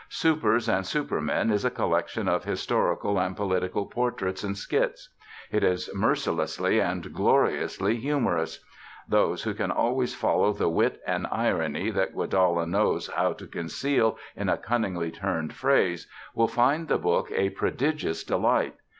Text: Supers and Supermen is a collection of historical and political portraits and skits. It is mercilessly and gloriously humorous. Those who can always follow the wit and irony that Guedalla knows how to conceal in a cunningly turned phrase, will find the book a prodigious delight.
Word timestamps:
Supers 0.09 0.67
and 0.67 0.83
Supermen 0.83 1.51
is 1.51 1.63
a 1.63 1.69
collection 1.69 2.27
of 2.27 2.43
historical 2.43 3.19
and 3.19 3.37
political 3.37 3.85
portraits 3.85 4.43
and 4.43 4.57
skits. 4.57 5.09
It 5.51 5.63
is 5.63 5.91
mercilessly 5.93 6.79
and 6.81 7.13
gloriously 7.13 7.97
humorous. 7.97 8.65
Those 9.07 9.43
who 9.43 9.53
can 9.53 9.69
always 9.69 10.15
follow 10.15 10.53
the 10.53 10.69
wit 10.69 10.99
and 11.05 11.27
irony 11.31 11.91
that 11.91 12.15
Guedalla 12.15 12.65
knows 12.65 13.09
how 13.09 13.33
to 13.33 13.45
conceal 13.45 14.17
in 14.35 14.49
a 14.49 14.57
cunningly 14.57 15.11
turned 15.11 15.53
phrase, 15.53 16.07
will 16.33 16.47
find 16.47 16.87
the 16.87 16.97
book 16.97 17.31
a 17.35 17.51
prodigious 17.51 18.23
delight. 18.23 18.73